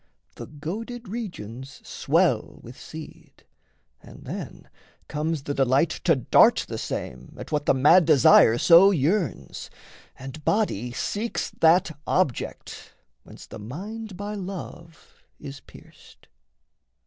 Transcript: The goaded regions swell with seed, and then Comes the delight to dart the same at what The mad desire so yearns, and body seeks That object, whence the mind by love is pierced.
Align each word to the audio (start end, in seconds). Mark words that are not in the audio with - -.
The 0.33 0.47
goaded 0.47 1.07
regions 1.07 1.79
swell 1.87 2.59
with 2.63 2.75
seed, 2.75 3.45
and 4.01 4.25
then 4.25 4.67
Comes 5.07 5.43
the 5.43 5.53
delight 5.53 5.89
to 6.05 6.15
dart 6.15 6.65
the 6.67 6.79
same 6.79 7.35
at 7.39 7.51
what 7.51 7.67
The 7.67 7.75
mad 7.75 8.05
desire 8.05 8.57
so 8.57 8.89
yearns, 8.89 9.69
and 10.17 10.43
body 10.43 10.91
seeks 10.91 11.51
That 11.51 11.91
object, 12.07 12.95
whence 13.21 13.45
the 13.45 13.59
mind 13.59 14.17
by 14.17 14.33
love 14.33 15.21
is 15.39 15.59
pierced. 15.59 16.27